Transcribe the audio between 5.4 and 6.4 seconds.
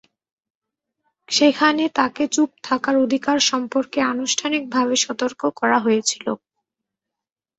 করা হয়েছিল।